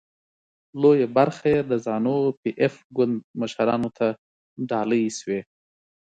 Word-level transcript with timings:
لویه 0.81 1.07
برخه 1.17 1.45
یې 1.53 1.61
د 1.69 1.71
زانو 1.85 2.17
پي 2.41 2.49
ایف 2.61 2.75
ګوند 2.95 3.15
مشرانو 3.39 3.89
ته 3.97 4.07
ډالۍ 4.69 5.05
شوې. 5.17 5.39